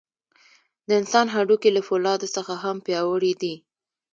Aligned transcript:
د 0.87 0.89
انسان 1.01 1.25
هډوکي 1.35 1.69
له 1.73 1.81
فولادو 1.87 2.27
څخه 2.35 2.53
هم 2.63 2.77
پیاوړي 2.85 3.33
دي. 3.41 3.53